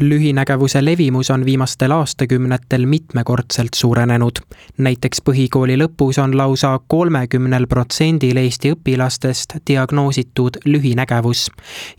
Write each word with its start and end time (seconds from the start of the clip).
lühinägevuse 0.00 0.84
levimus 0.84 1.30
on 1.30 1.44
viimastel 1.44 1.90
aastakümnetel 1.90 2.86
mitmekordselt 2.86 3.74
suurenenud. 3.74 4.38
näiteks 4.78 5.22
põhikooli 5.28 5.78
lõpus 5.78 6.22
on 6.22 6.36
lausa 6.36 6.80
kolmekümnel 6.86 7.66
protsendil 7.66 8.36
Eesti 8.36 8.72
õpilastest 8.72 9.58
diagnoositud 9.66 10.62
lühinägevus 10.64 11.50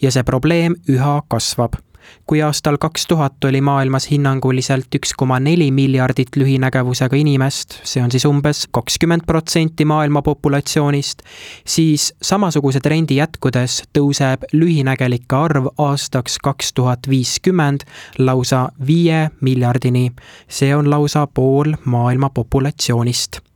ja 0.01 0.11
see 0.11 0.23
probleem 0.23 0.75
üha 0.87 1.21
kasvab 1.27 1.88
kui 2.27 2.41
aastal 2.41 2.77
kaks 2.77 3.07
tuhat 3.07 3.43
oli 3.45 3.61
maailmas 3.61 4.09
hinnanguliselt 4.11 4.95
üks 4.95 5.13
koma 5.17 5.39
neli 5.39 5.71
miljardit 5.71 6.35
lühinägevusega 6.35 7.17
inimest, 7.19 7.79
see 7.83 8.03
on 8.03 8.11
siis 8.11 8.25
umbes 8.29 8.65
kakskümmend 8.71 9.25
protsenti 9.27 9.85
maailma 9.85 10.21
populatsioonist, 10.21 11.21
siis 11.67 12.13
samasuguse 12.21 12.79
trendi 12.79 13.19
jätkudes 13.19 13.81
tõuseb 13.97 14.47
lühinägelike 14.53 15.35
arv 15.35 15.71
aastaks 15.77 16.39
kaks 16.43 16.73
tuhat 16.73 17.09
viiskümmend 17.09 17.85
lausa 18.19 18.69
viie 18.87 19.29
miljardini. 19.41 20.11
see 20.47 20.75
on 20.75 20.89
lausa 20.89 21.27
pool 21.27 21.73
maailma 21.85 22.29
populatsioonist 22.29 23.48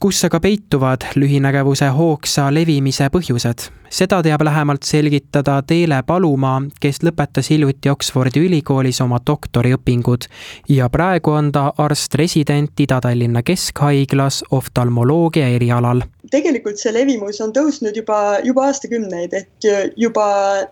kus 0.00 0.24
aga 0.24 0.40
peituvad 0.40 1.06
lühinägevuse 1.16 1.88
hoogsa 1.96 2.48
levimise 2.54 3.08
põhjused? 3.12 3.68
seda 3.92 4.22
teab 4.24 4.40
lähemalt 4.42 4.86
selgitada 4.88 5.58
Teele 5.66 6.02
Palumaa, 6.06 6.62
kes 6.80 7.02
lõpetas 7.04 7.50
hiljuti 7.52 7.90
Oxfordi 7.92 8.40
ülikoolis 8.46 9.00
oma 9.04 9.18
doktoriõpingud 9.26 10.28
ja 10.72 10.88
praegu 10.88 11.36
on 11.36 11.52
ta 11.52 11.66
arst-resident 11.78 12.80
Ida-Tallinna 12.80 13.42
Keskhaiglas 13.42 14.44
oftalmoloogia 14.50 15.48
erialal. 15.58 16.02
Tegelikult 16.30 16.78
see 16.78 16.92
levimus 16.94 17.40
on 17.42 17.50
tõusnud 17.56 17.96
juba, 17.98 18.38
juba 18.46 18.68
aastakümneid, 18.68 19.32
et 19.34 19.66
juba 19.98 20.26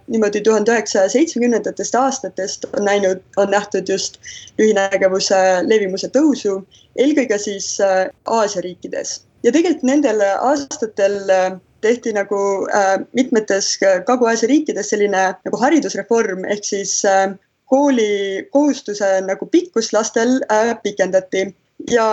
niimoodi 0.07 0.45
tuhande 0.47 0.71
üheksasaja 0.71 1.11
seitsmekümnendatest 1.17 1.97
aastatest 1.99 2.69
on 2.77 2.87
näinud, 2.87 3.25
on 3.37 3.51
nähtud 3.51 3.89
just 3.91 4.21
lühinägevuse 4.61 5.41
levimuse 5.67 6.13
tõusu 6.15 6.61
eelkõige 6.99 7.39
siis 7.39 7.73
äh, 7.83 8.07
Aasia 8.27 8.63
riikides. 8.67 9.21
Ja 9.43 9.53
tegelikult 9.53 9.87
nendel 9.89 10.23
aastatel 10.23 11.19
äh, 11.33 11.59
tehti 11.81 12.13
nagu 12.13 12.41
äh, 12.75 12.99
mitmetes 13.17 13.79
Kagu-Aasia 14.07 14.51
riikides 14.51 14.93
selline 14.93 15.23
nagu 15.47 15.61
haridusreform 15.63 16.45
ehk 16.53 16.67
siis 16.67 17.01
äh, 17.09 17.33
kooli 17.71 18.47
kohustuse 18.53 19.09
nagu 19.27 19.47
pikkust 19.47 19.95
lastel 19.97 20.41
äh, 20.53 20.75
pikendati. 20.83 21.49
Ja 21.91 22.07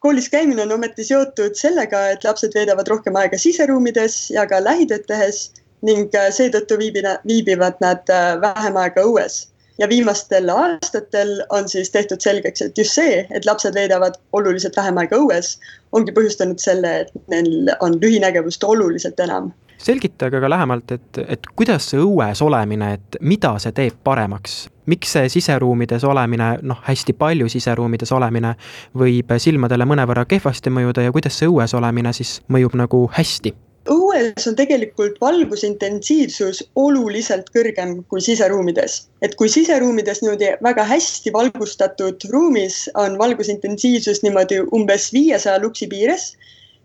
koolis 0.00 0.28
käimine 0.32 0.62
on 0.62 0.72
ometi 0.72 1.04
seotud 1.04 1.56
sellega, 1.58 2.08
et 2.14 2.24
lapsed 2.24 2.54
veedavad 2.56 2.88
rohkem 2.88 3.16
aega 3.20 3.38
siseruumides 3.38 4.18
ja 4.34 4.46
ka 4.48 4.62
lähitööd 4.64 5.06
tehes 5.08 5.50
ning 5.86 6.14
äh, 6.16 6.28
seetõttu 6.34 6.78
viibida, 6.80 7.18
viibivad 7.28 7.80
nad 7.84 8.12
vähem 8.42 8.76
aega 8.80 9.04
õues. 9.06 9.46
Ja 9.80 9.88
viimastel 9.88 10.50
aastatel 10.52 11.38
on 11.56 11.68
siis 11.68 11.88
tehtud 11.90 12.20
selgeks, 12.20 12.60
et 12.60 12.78
just 12.78 12.98
see, 12.98 13.22
et 13.30 13.46
lapsed 13.48 13.74
veedavad 13.74 14.18
oluliselt 14.36 14.76
vähem 14.76 14.98
aega 15.00 15.16
õues, 15.16 15.54
ongi 15.96 16.12
põhjustanud 16.12 16.60
selle, 16.60 16.90
et 17.06 17.32
neil 17.32 17.72
on 17.80 17.96
lühinägevust 18.02 18.64
oluliselt 18.68 19.20
enam 19.24 19.48
selgitage 19.80 20.36
aga 20.36 20.50
lähemalt, 20.50 20.92
et, 20.92 21.22
et 21.36 21.48
kuidas 21.56 21.88
see 21.90 22.00
õues 22.02 22.42
olemine, 22.44 22.92
et 22.98 23.16
mida 23.20 23.54
see 23.62 23.72
teeb 23.76 23.96
paremaks? 24.04 24.66
miks 24.90 25.12
see 25.14 25.28
siseruumides 25.30 26.02
olemine, 26.08 26.56
noh, 26.66 26.78
hästi 26.82 27.14
palju 27.14 27.46
siseruumides 27.52 28.10
olemine 28.16 28.56
võib 28.98 29.30
silmadele 29.38 29.86
mõnevõrra 29.86 30.24
kehvasti 30.26 30.72
mõjuda 30.74 31.04
ja 31.04 31.12
kuidas 31.14 31.38
see 31.38 31.46
õues 31.46 31.76
olemine 31.78 32.10
siis 32.16 32.40
mõjub 32.50 32.74
nagu 32.80 33.04
hästi? 33.14 33.54
õues 33.90 34.46
on 34.48 34.56
tegelikult 34.58 35.16
valgusintensiivsus 35.22 36.60
oluliselt 36.76 37.48
kõrgem 37.54 38.00
kui 38.08 38.20
siseruumides. 38.20 39.08
et 39.22 39.34
kui 39.34 39.48
siseruumides 39.48 40.22
niimoodi 40.22 40.50
väga 40.62 40.84
hästi 40.84 41.32
valgustatud 41.32 42.26
ruumis 42.32 42.88
on 42.94 43.18
valgusintensiivsus 43.18 44.22
niimoodi 44.22 44.60
umbes 44.76 45.12
viiesaja 45.12 45.62
luksi 45.62 45.86
piires, 45.86 46.34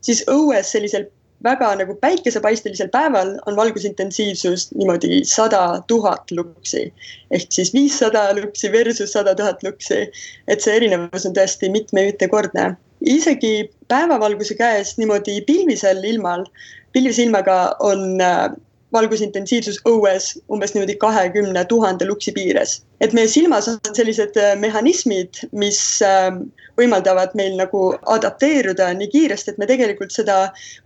siis 0.02 0.24
õues 0.30 0.72
sellisel 0.72 1.10
väga 1.46 1.72
nagu 1.80 1.96
päikesepaistelisel 2.02 2.90
päeval 2.94 3.36
on 3.46 3.56
valgusintensiivsus 3.56 4.72
niimoodi 4.76 5.22
sada 5.30 5.82
tuhat 5.88 6.32
luksi. 6.32 6.94
ehk 7.32 7.48
siis 7.50 7.74
viissada 7.74 8.28
luksi 8.42 8.72
versus 8.72 9.14
sada 9.14 9.36
tuhat 9.36 9.64
luksi. 9.64 10.12
et 10.48 10.62
see 10.62 10.76
erinevus 10.76 11.26
on 11.26 11.38
tõesti 11.38 11.72
mitme-mitmekordne 11.72 12.76
isegi 13.06 13.70
päevavalguse 13.88 14.56
käes 14.56 14.98
niimoodi 14.98 15.42
pilvisel 15.42 16.04
ilmal 16.04 16.46
pilvisilmaga 16.96 17.76
on 17.80 18.22
äh, 18.22 18.50
valgusintensiivsus 18.96 19.82
õues 19.90 20.32
umbes 20.52 20.74
niimoodi 20.76 20.96
kahekümne 21.02 21.66
tuhande 21.72 22.08
luksi 22.08 22.34
piires. 22.36 22.82
et 23.04 23.14
meie 23.14 23.28
silmas 23.28 23.68
on 23.68 23.80
sellised 23.94 24.38
äh, 24.40 24.54
mehhanismid, 24.60 25.42
mis 25.52 25.80
ähm, 26.06 26.46
võimaldavad 26.80 27.36
meil 27.36 27.58
nagu 27.60 27.82
adapteeruda 28.16 28.88
nii 28.96 29.10
kiiresti, 29.12 29.52
et 29.52 29.60
me 29.62 29.68
tegelikult 29.70 30.16
seda 30.16 30.38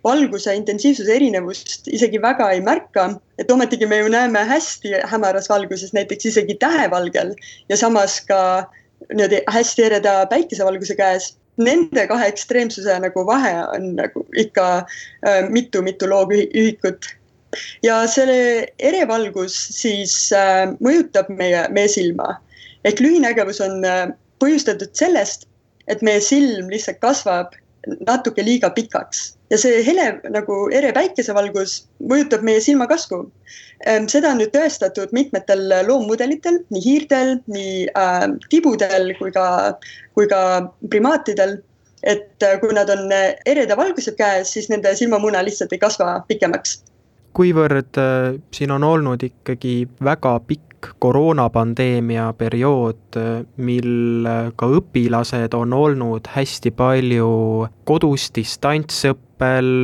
valguse 0.06 0.56
intensiivsuse 0.58 1.14
erinevust 1.16 1.88
isegi 1.88 2.22
väga 2.22 2.50
ei 2.56 2.62
märka. 2.66 3.10
et 3.38 3.52
ometigi 3.52 3.86
me 3.86 4.02
ju 4.02 4.10
näeme 4.12 4.44
hästi 4.46 4.96
hämaras 5.12 5.50
valguses, 5.50 5.94
näiteks 5.94 6.26
isegi 6.34 6.58
tähevalgel 6.60 7.36
ja 7.70 7.78
samas 7.78 8.20
ka 8.22 8.42
niimoodi 9.14 9.44
hästi 9.48 9.86
ereda 9.86 10.26
päikesevalguse 10.30 10.96
käes 10.96 11.34
nende 11.60 12.06
kahe 12.08 12.28
ekstreemsuse 12.32 12.98
nagu 13.04 13.24
vahe 13.28 13.54
on 13.76 13.94
nagu 14.00 14.26
ikka 14.44 14.68
mitu-mitu 15.50 16.08
äh, 16.08 16.12
loogühikut. 16.14 17.16
Ja 17.84 18.02
see 18.08 18.68
erevalgus 18.80 19.56
siis 19.74 20.16
äh, 20.36 20.70
mõjutab 20.84 21.30
meie, 21.30 21.66
meie 21.76 21.88
silma. 21.92 22.38
ehk 22.88 23.02
lühinägevus 23.04 23.62
on 23.64 23.84
äh, 23.86 24.08
põhjustatud 24.40 24.94
sellest, 24.94 25.48
et 25.88 26.02
meie 26.06 26.22
silm 26.22 26.70
lihtsalt 26.70 27.02
kasvab 27.04 27.56
natuke 28.06 28.44
liiga 28.44 28.70
pikaks 28.76 29.34
ja 29.50 29.58
see 29.58 29.82
hele 29.86 30.06
nagu 30.34 30.58
ere 30.76 30.92
päikesevalgus 30.96 31.80
mõjutab 32.12 32.44
meie 32.46 32.62
silmakasvu. 32.62 33.24
Ehm, 33.88 34.06
seda 34.12 34.34
on 34.34 34.42
nüüd 34.42 34.52
tõestatud 34.54 35.14
mitmetel 35.16 35.64
loommudelitel, 35.88 36.62
nii 36.74 36.84
hiirtel, 36.84 37.38
nii 37.52 37.88
äh, 37.98 38.28
tibudel 38.52 39.14
kui 39.20 39.34
ka, 39.36 39.48
kui 40.18 40.30
ka 40.32 40.44
primaatidel. 40.92 41.60
et 42.04 42.44
äh, 42.48 42.54
kui 42.62 42.72
nad 42.72 42.88
on 42.94 43.10
ereda 43.12 43.76
valguse 43.76 44.14
käes, 44.16 44.54
siis 44.54 44.70
nende 44.72 44.94
silmamuna 44.96 45.42
lihtsalt 45.44 45.74
ei 45.76 45.82
kasva 45.82 46.22
pikemaks. 46.30 46.78
Kuivõrd 47.34 48.00
äh, 48.02 48.40
siin 48.54 48.72
on 48.76 48.84
olnud 48.84 49.24
ikkagi 49.24 49.88
väga 50.04 50.40
pikk 50.48 50.66
koroonapandeemia 51.04 52.30
periood, 52.40 53.18
mil 53.60 54.28
ka 54.56 54.70
õpilased 54.80 55.56
on 55.58 55.74
olnud 55.76 56.30
hästi 56.32 56.72
palju 56.72 57.32
kodus 57.84 58.30
distantsõppel, 58.36 59.29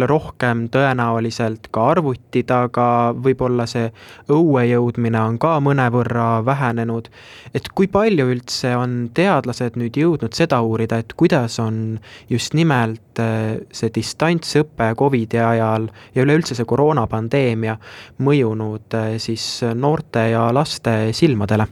rohkem 0.07 0.66
tõenäoliselt 0.71 1.69
ka 1.71 1.85
arvuti 1.93 2.43
taga, 2.47 3.13
võib-olla 3.13 3.66
see 3.69 3.89
õue 4.31 4.66
jõudmine 4.69 5.19
on 5.21 5.38
ka 5.39 5.55
mõnevõrra 5.63 6.43
vähenenud. 6.45 7.09
et 7.53 7.69
kui 7.73 7.88
palju 7.88 8.27
üldse 8.33 8.75
on 8.75 9.09
teadlased 9.13 9.77
nüüd 9.79 9.97
jõudnud 9.97 10.33
seda 10.33 10.61
uurida, 10.61 10.97
et 10.97 11.13
kuidas 11.13 11.59
on 11.59 11.99
just 12.29 12.53
nimelt 12.53 13.19
eh, 13.19 13.59
see 13.71 13.91
distantsõpe 13.95 14.93
Covidi 14.95 15.39
ajal 15.39 15.89
ja 16.16 16.23
üleüldse 16.23 16.55
see 16.55 16.66
koroonapandeemia 16.66 17.77
mõjunud 18.19 18.99
eh, 18.99 19.16
siis 19.19 19.63
noorte 19.73 20.29
ja 20.31 20.49
laste 20.53 21.13
silmadele? 21.13 21.67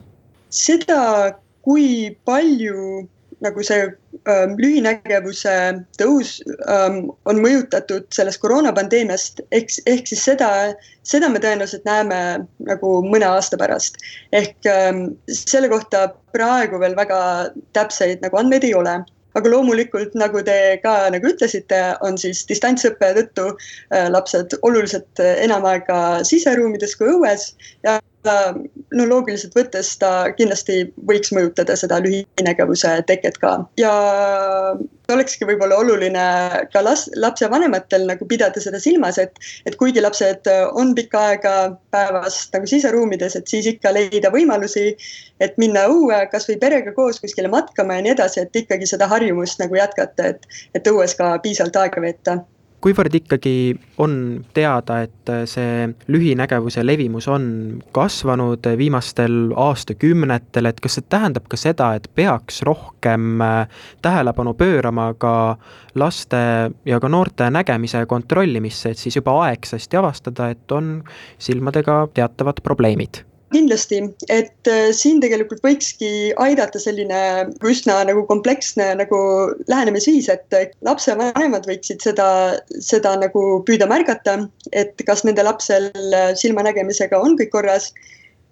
seda, 0.53 1.33
kui 1.65 2.13
palju 2.25 3.07
nagu 3.43 3.63
see 3.65 3.87
lühinägevuse 4.57 5.53
tõus 5.99 6.37
ähm, 6.71 7.09
on 7.27 7.41
mõjutatud 7.43 8.05
sellest 8.15 8.39
koroonapandeemiast, 8.43 9.41
ehk, 9.51 9.73
ehk 9.89 10.07
siis 10.07 10.23
seda, 10.23 10.49
seda 11.03 11.29
me 11.29 11.41
tõenäoliselt 11.43 11.83
näeme 11.87 12.19
nagu 12.63 12.93
mõne 13.07 13.27
aasta 13.27 13.59
pärast. 13.59 13.99
ehk 14.31 14.69
ähm, 14.71 15.05
selle 15.27 15.69
kohta 15.69 16.07
praegu 16.31 16.79
veel 16.79 16.95
väga 16.95 17.19
täpseid 17.73 18.23
nagu 18.23 18.39
andmeid 18.39 18.63
ei 18.63 18.73
ole 18.73 19.01
aga 19.37 19.49
loomulikult, 19.49 20.15
nagu 20.19 20.43
te 20.45 20.57
ka 20.83 20.95
nagu 21.13 21.31
ütlesite, 21.33 21.81
on 22.05 22.17
siis 22.21 22.45
distantsõppe 22.49 23.13
tõttu 23.19 23.49
äh, 23.53 24.09
lapsed 24.13 24.57
oluliselt 24.61 25.21
enam 25.23 25.65
aega 25.69 25.99
siseruumides 26.27 26.97
kui 26.99 27.13
õues. 27.15 27.51
Ja 27.85 27.99
no 28.93 29.05
loogiliselt 29.09 29.55
võttes 29.57 29.89
ta 29.99 30.31
kindlasti 30.37 30.85
võiks 31.09 31.33
mõjutada 31.35 31.75
seda 31.79 31.99
lühinägevuse 32.03 32.95
teket 33.07 33.39
ka. 33.41 33.57
Ja 33.79 33.93
olekski 35.11 35.47
võib-olla 35.47 35.77
oluline 35.81 36.23
ka 36.73 36.83
las-, 36.85 37.09
lapsevanematel 37.19 38.05
nagu 38.07 38.27
pidada 38.29 38.61
seda 38.63 38.79
silmas, 38.79 39.19
et, 39.19 39.35
et 39.67 39.75
kuigi 39.79 40.03
lapsed 40.03 40.47
on 40.79 40.93
pikka 40.95 41.25
aega 41.31 41.55
päevas 41.93 42.39
nagu 42.53 42.69
siseruumides, 42.69 43.35
et 43.39 43.51
siis 43.51 43.67
ikka 43.73 43.91
leida 43.95 44.31
võimalusi, 44.33 44.93
et 45.43 45.59
minna 45.61 45.85
õue 45.91 46.23
kasvõi 46.31 46.57
perega 46.61 46.95
koos 46.95 47.19
kuskile 47.23 47.51
matkama 47.51 47.99
ja 47.99 48.07
nii 48.07 48.15
edasi, 48.15 48.45
et 48.45 48.63
ikkagi 48.63 48.87
seda 48.89 49.09
harjumust 49.11 49.59
nagu 49.63 49.79
jätkata, 49.79 50.33
et, 50.33 50.47
et 50.77 50.91
õues 50.93 51.17
ka 51.19 51.35
piisavalt 51.43 51.81
aega 51.83 52.03
veeta 52.07 52.39
kuivõrd 52.83 53.15
ikkagi 53.15 53.55
on 54.03 54.15
teada, 54.55 54.99
et 55.05 55.31
see 55.49 55.87
lühinägevuse 56.11 56.83
levimus 56.83 57.29
on 57.31 57.45
kasvanud 57.95 58.67
viimastel 58.79 59.53
aastakümnetel, 59.55 60.67
et 60.67 60.81
kas 60.83 60.99
see 60.99 61.07
tähendab 61.09 61.47
ka 61.51 61.59
seda, 61.59 61.93
et 61.97 62.09
peaks 62.15 62.61
rohkem 62.67 63.41
äh, 63.43 63.83
tähelepanu 64.03 64.55
pöörama 64.59 65.13
ka 65.17 65.35
laste 65.95 66.43
ja 66.85 66.99
ka 66.99 67.11
noorte 67.11 67.49
nägemise 67.53 68.05
kontrollimisse, 68.09 68.91
et 68.91 68.99
siis 69.01 69.21
juba 69.21 69.37
aegsasti 69.47 69.99
avastada, 69.99 70.51
et 70.51 70.71
on 70.71 70.97
silmadega 71.39 72.07
teatavad 72.13 72.63
probleemid 72.63 73.23
kindlasti, 73.53 74.01
et 74.33 74.69
äh, 74.69 74.89
siin 74.95 75.21
tegelikult 75.23 75.63
võikski 75.65 76.33
aidata 76.41 76.81
selline 76.81 77.19
üsna 77.69 77.99
nagu 78.09 78.25
kompleksne 78.29 78.89
nagu 78.99 79.19
lähenemisviis, 79.71 80.29
et 80.33 80.57
lapsevanemad 80.85 81.67
võiksid 81.69 82.03
seda, 82.05 82.27
seda 82.83 83.15
nagu 83.21 83.45
püüda 83.67 83.87
märgata, 83.89 84.39
et 84.73 84.99
kas 85.07 85.23
nende 85.27 85.45
lapsel 85.45 85.91
silmanägemisega 86.39 87.19
on 87.19 87.37
kõik 87.39 87.53
korras. 87.55 87.93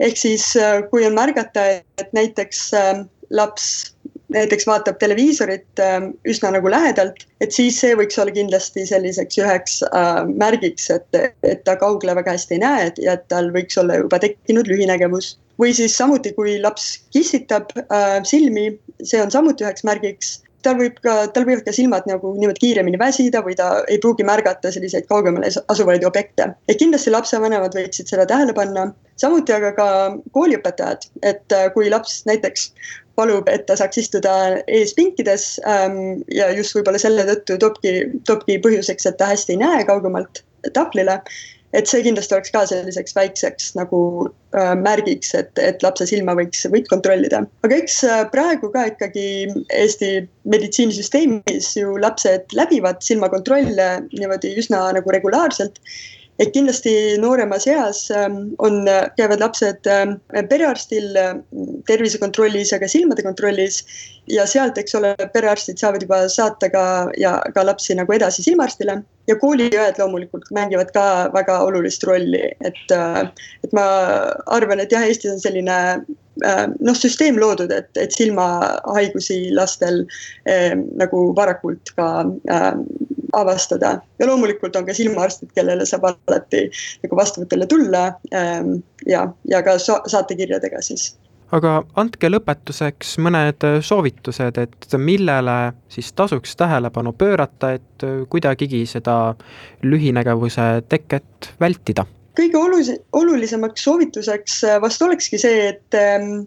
ehk 0.01 0.18
siis, 0.18 0.56
äh, 0.57 0.81
kui 0.89 1.06
on 1.06 1.13
märgata, 1.13 1.81
et 2.01 2.13
näiteks 2.18 2.74
äh, 2.74 3.03
laps 3.30 3.94
näiteks 4.33 4.68
vaatab 4.68 5.00
televiisorit 5.01 5.81
äh, 5.83 6.00
üsna 6.28 6.51
nagu 6.56 6.72
lähedalt, 6.72 7.25
et 7.44 7.56
siis 7.56 7.80
see 7.81 7.95
võiks 8.00 8.19
olla 8.22 8.33
kindlasti 8.36 8.86
selliseks 8.89 9.39
üheks 9.42 9.80
äh, 9.92 10.22
märgiks, 10.30 10.89
et, 10.94 11.19
et 11.48 11.63
ta 11.68 11.78
kaugele 11.80 12.16
väga 12.19 12.36
hästi 12.38 12.57
ei 12.57 12.63
näe 12.63 12.92
ja 13.06 13.18
et 13.18 13.28
tal 13.31 13.51
võiks 13.56 13.80
olla 13.81 14.00
juba 14.01 14.22
tekkinud 14.24 14.69
lühinägevus. 14.72 15.36
või 15.62 15.74
siis 15.78 15.94
samuti, 15.98 16.31
kui 16.33 16.56
laps 16.62 16.95
kissitab 17.13 17.74
äh, 17.83 18.22
silmi, 18.25 18.72
see 19.04 19.22
on 19.22 19.31
samuti 19.31 19.68
üheks 19.68 19.86
märgiks 19.86 20.39
tal 20.66 20.78
võib 20.80 20.98
ka, 21.04 21.16
tal 21.34 21.46
võivad 21.48 21.63
ka 21.66 21.74
silmad 21.75 22.08
nagu 22.10 22.34
niimoodi 22.38 22.63
kiiremini 22.63 23.00
väsida 23.02 23.42
või 23.46 23.56
ta 23.60 23.69
ei 23.92 24.00
pruugi 24.02 24.25
märgata 24.28 24.72
selliseid 24.74 25.08
kaugemale 25.10 25.52
asuvaid 25.74 26.06
objekte. 26.08 26.52
et 26.68 26.80
kindlasti 26.80 27.13
lapsevanemad 27.13 27.75
võiksid 27.78 28.12
seda 28.12 28.25
tähele 28.30 28.54
panna, 28.58 28.92
samuti 29.22 29.54
aga 29.54 29.74
ka 29.78 29.88
kooliõpetajad, 30.38 31.08
et 31.22 31.58
äh, 31.58 31.69
kui 31.74 31.90
laps 31.90 32.22
näiteks 32.30 32.72
palub, 33.16 33.50
et 33.52 33.66
ta 33.68 33.78
saaks 33.80 34.00
istuda 34.02 34.34
ees 34.68 34.94
pinkides 34.98 35.48
ähm, 35.68 36.22
ja 36.31 36.50
just 36.56 36.75
võib-olla 36.78 37.02
selle 37.02 37.25
tõttu 37.28 37.58
toobki, 37.62 37.96
toobki 38.28 38.60
põhjuseks, 38.63 39.10
et 39.10 39.19
ta 39.19 39.31
hästi 39.31 39.58
ei 39.58 39.63
näe 39.63 39.84
kaugemalt 39.90 40.44
tahvlile. 40.74 41.19
Et 41.78 41.88
see 41.88 42.04
kindlasti 42.06 42.36
oleks 42.36 42.54
ka 42.54 42.64
selliseks 42.70 43.16
väikseks 43.16 43.72
nagu 43.80 44.02
äh, 44.58 44.74
märgiks, 44.80 45.34
et, 45.38 45.52
et 45.60 45.84
lapse 45.86 46.08
silma 46.10 46.36
võiks, 46.38 46.66
võiks 46.74 46.92
kontrollida. 46.92 47.44
aga 47.66 47.78
eks 47.82 48.02
äh, 48.08 48.24
praegu 48.34 48.72
ka 48.74 48.88
ikkagi 48.92 49.28
Eesti 49.78 50.14
meditsiinisüsteemis 50.52 51.74
ju 51.80 51.96
lapsed 52.02 52.58
läbivad 52.58 53.04
silmakontrolle 53.06 53.92
niimoodi 54.12 54.56
üsna 54.62 54.88
nagu 54.98 55.16
regulaarselt 55.16 55.80
et 56.42 56.50
kindlasti 56.56 56.94
nooremas 57.22 57.68
eas 57.70 58.06
ähm, 58.16 58.54
on, 58.66 58.82
käivad 59.18 59.44
lapsed 59.44 59.88
ähm, 59.90 60.16
perearstil 60.50 61.14
ähm, 61.20 61.44
tervisekontrollis 61.90 62.74
ja 62.74 62.80
ka 62.82 62.90
silmade 62.90 63.26
kontrollis. 63.26 63.82
Ja 64.30 64.46
sealt, 64.50 64.78
eks 64.78 64.96
ole, 64.96 65.14
perearstid 65.34 65.82
saavad 65.82 66.04
juba 66.06 66.24
saata 66.32 66.70
ka 66.72 66.86
ja 67.20 67.36
ka 67.56 67.66
lapsi 67.66 67.98
nagu 67.98 68.14
edasi 68.16 68.46
silmaarstile. 68.46 69.02
Ja 69.30 69.38
kooliõed 69.38 70.00
loomulikult 70.02 70.50
mängivad 70.56 70.90
ka 70.96 71.06
väga 71.36 71.60
olulist 71.68 72.04
rolli, 72.08 72.48
et, 72.66 72.84
äh, 72.96 73.22
et 73.66 73.78
ma 73.78 73.86
arvan, 74.58 74.82
et 74.82 74.94
jah, 74.94 75.06
Eestis 75.06 75.34
on 75.36 75.42
selline 75.44 75.78
äh, 76.46 76.66
noh, 76.80 76.98
süsteem 76.98 77.38
loodud, 77.42 77.72
et, 77.76 77.90
et 78.00 78.14
silmahaigusi 78.16 79.52
lastel 79.56 80.04
eh, 80.50 80.74
nagu 80.98 81.24
varakult 81.38 81.94
ka 81.98 82.08
eh, 82.50 82.72
avastada. 83.33 84.00
Ja 84.19 84.28
loomulikult 84.28 84.75
on 84.75 84.86
ka 84.86 84.94
silmaarstid, 84.94 85.51
kellele 85.56 85.86
saab 85.86 86.07
alati 86.12 86.68
nagu 87.04 87.18
vastuvõtule 87.18 87.68
tulla 87.69 88.06
ähm, 88.36 88.80
ja, 89.07 89.28
ja 89.50 89.63
ka 89.66 89.78
saatekirjadega 89.81 90.81
siis. 90.86 91.12
Aga 91.51 91.81
andke 92.00 92.30
lõpetuseks 92.30 93.18
mõned 93.19 93.66
soovitused, 93.83 94.56
et 94.62 94.94
millele 94.95 95.57
siis 95.92 96.13
tasuks 96.16 96.56
tähelepanu 96.56 97.12
pöörata, 97.12 97.74
et 97.75 98.06
kuidagigi 98.31 98.86
seda 98.88 99.36
lühinägevuse 99.84 100.72
teket 100.89 101.54
vältida? 101.60 102.07
kõige 102.39 102.56
olulis-, 102.56 102.95
olulisemaks 103.12 103.84
soovituseks 103.84 104.54
vast 104.80 105.01
olekski 105.04 105.36
see, 105.42 105.66
et 105.74 105.98
ähm, 106.00 106.45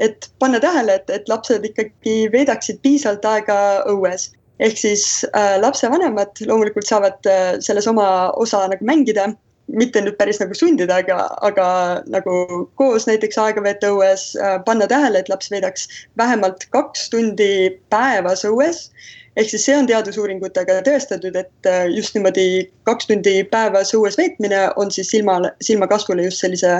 et 0.00 0.30
panna 0.38 0.60
tähele, 0.60 0.94
et, 1.00 1.10
et 1.10 1.28
lapsed 1.28 1.64
ikkagi 1.64 2.16
veedaksid 2.32 2.80
piisavalt 2.84 3.24
aega 3.24 3.58
õues 3.92 4.30
ehk 4.60 4.78
siis 4.80 5.24
äh, 5.36 5.56
lapsevanemad 5.60 6.38
loomulikult 6.48 6.88
saavad 6.88 7.28
äh, 7.28 7.56
selles 7.60 7.88
oma 7.90 8.30
osa 8.36 8.62
nagu 8.72 8.86
mängida, 8.88 9.28
mitte 9.66 10.00
nüüd 10.00 10.16
päris 10.18 10.38
nagu 10.40 10.54
sundida, 10.54 11.00
aga, 11.02 11.26
aga 11.48 11.66
nagu 12.12 12.36
koos 12.78 13.08
näiteks 13.08 13.38
aega 13.42 13.62
veeta 13.64 13.90
õues 13.92 14.28
äh,, 14.38 14.56
panna 14.64 14.86
tähele, 14.90 15.20
et 15.20 15.30
laps 15.32 15.50
veedaks 15.50 15.88
vähemalt 16.18 16.68
kaks 16.70 17.08
tundi 17.10 17.50
päevas 17.90 18.46
õues. 18.46 18.90
ehk 19.36 19.50
siis 19.52 19.66
see 19.68 19.74
on 19.76 19.88
teadusuuringutega 19.90 20.78
tõestatud, 20.86 21.34
et 21.36 21.68
äh, 21.68 21.82
just 21.92 22.14
niimoodi 22.16 22.70
kaks 22.88 23.10
tundi 23.10 23.42
päevas 23.50 23.92
õues 23.98 24.16
veetmine 24.16 24.68
on 24.76 24.90
siis 24.94 25.10
silma, 25.12 25.40
silmakasvule 25.60 26.24
just 26.24 26.40
sellise 26.40 26.78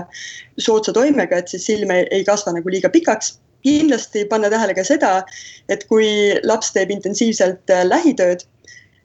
soodsa 0.57 0.95
toimega, 0.97 1.43
et 1.43 1.53
siis 1.53 1.67
silm 1.67 1.91
ei, 1.91 2.07
ei 2.11 2.25
kasva 2.25 2.55
nagu 2.57 2.73
liiga 2.73 2.89
pikaks 2.89 3.35
kindlasti 3.67 4.25
panna 4.31 4.51
tähele 4.53 4.77
ka 4.77 4.85
seda, 4.87 5.13
et 5.73 5.85
kui 5.91 6.09
laps 6.47 6.73
teeb 6.77 6.93
intensiivselt 6.95 7.73
äh, 7.75 7.85
lähitööd 7.87 8.47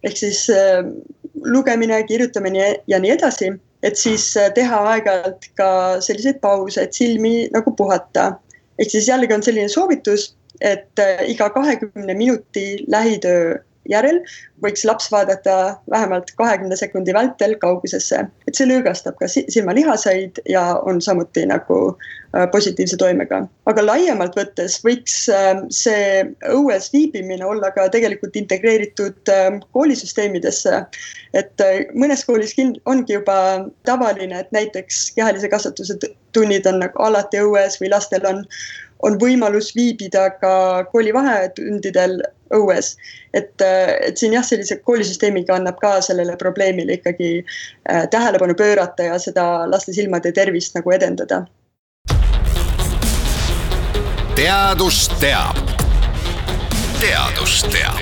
ehk 0.06 0.18
siis 0.18 0.46
äh, 0.54 0.81
lugemine, 1.46 2.02
kirjutamine 2.10 2.75
ja 2.90 3.00
nii 3.02 3.16
edasi, 3.16 3.52
et 3.86 3.98
siis 3.98 4.31
äh, 4.38 4.52
teha 4.56 4.84
aeg-ajalt 4.94 5.50
ka 5.60 5.72
selliseid 6.06 6.42
pause, 6.44 6.81
et 6.81 6.98
silmi 6.98 7.50
nagu 7.56 7.74
puhata. 7.78 8.31
ehk 8.80 8.90
siis 8.90 9.10
jällegi 9.10 9.34
on 9.38 9.44
selline 9.46 9.69
soovitus, 9.69 10.31
et 10.62 11.00
iga 11.25 11.50
kahekümne 11.50 12.14
minuti 12.14 12.86
lähitöö 12.88 13.57
järel 13.92 14.22
võiks 14.64 14.84
laps 14.86 15.10
vaadata 15.12 15.78
vähemalt 15.90 16.32
kahekümne 16.38 16.78
sekundi 16.78 17.14
vältel 17.14 17.56
kaugusesse, 17.62 18.24
et 18.48 18.58
see 18.58 18.68
lõõgastab 18.70 19.18
ka 19.20 19.30
silmalihaseid 19.32 20.42
ja 20.50 20.64
on 20.88 21.02
samuti 21.02 21.46
nagu 21.50 21.78
äh, 21.90 22.45
positiivse 22.54 22.98
toimega. 23.02 23.42
aga 23.66 23.86
laiemalt 23.86 24.38
võttes 24.38 24.78
võiks 24.86 25.18
äh, 25.33 25.64
see 25.74 26.26
õues 26.54 26.92
viibimine 26.94 27.45
olla 27.45 27.71
ka 27.76 27.88
tegelikult 27.94 28.36
integreeritud 28.36 29.33
äh, 29.33 29.50
koolisüsteemidesse. 29.78 30.83
et 31.33 31.66
mõnes 31.95 32.26
koolis 32.28 32.56
ongi 32.86 33.14
juba 33.14 33.68
tavaline, 33.88 34.40
et 34.40 34.52
näiteks 34.52 35.12
kehalise 35.16 35.50
kasvatuse 35.50 35.98
tunnid 36.31 36.68
on 36.68 36.81
nagu 36.83 37.04
alati 37.04 37.40
õues 37.42 37.80
või 37.81 37.92
lastel 37.95 38.26
on 38.28 38.45
on 39.02 39.18
võimalus 39.21 39.71
viibida 39.76 40.30
ka 40.42 40.54
koolivahetundidel 40.92 42.19
õues. 42.56 42.96
et, 43.34 43.62
et 43.62 44.18
siin 44.18 44.34
jah, 44.34 44.46
sellise 44.46 44.80
koolisüsteemiga 44.84 45.56
annab 45.56 45.80
ka 45.81 46.00
sellele 46.02 46.36
probleemile 46.38 47.00
ikkagi 47.00 47.31
äh, 47.42 48.08
tähelepanu 48.10 48.56
pöörata 48.56 49.12
ja 49.12 49.20
seda 49.20 49.48
laste 49.72 49.94
silmade 49.94 50.31
tervist 50.31 50.76
nagu 50.76 50.92
edendada. 50.92 51.46
teadus 54.36 55.08
teab. 55.20 55.58
teadus 57.00 57.62
teab 57.70 58.01